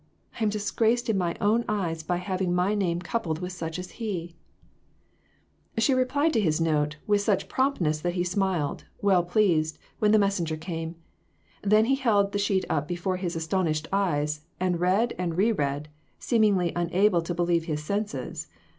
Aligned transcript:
I 0.39 0.43
am 0.43 0.49
disgraced 0.49 1.11
in 1.11 1.17
my 1.19 1.35
own 1.39 1.63
eyes 1.69 2.01
by 2.01 2.17
having 2.17 2.55
my 2.55 2.73
name 2.73 3.01
coupled 3.01 3.37
with 3.37 3.51
such 3.53 3.77
as 3.77 3.91
he!" 4.01 4.33
She 5.77 5.93
replied 5.93 6.33
to 6.33 6.39
his 6.39 6.59
note 6.59 6.95
with 7.05 7.21
such 7.21 7.47
promptness 7.47 7.99
that 7.99 8.15
he 8.15 8.23
smiled, 8.23 8.85
well 9.03 9.21
pleased, 9.23 9.77
when 9.99 10.11
the 10.11 10.17
messenger 10.17 10.57
came; 10.57 10.95
then 11.61 11.85
held 11.85 12.31
the 12.31 12.39
sheet 12.39 12.65
up 12.67 12.87
before 12.87 13.17
his 13.17 13.35
aston 13.35 13.67
ished 13.67 13.85
eyes 13.93 14.41
and 14.59 14.79
read 14.79 15.13
and 15.19 15.37
re 15.37 15.51
read, 15.51 15.87
seemingly 16.17 16.73
unable 16.75 17.21
to 17.21 17.35
believe 17.35 17.65
his 17.65 17.83
senses. 17.83 18.47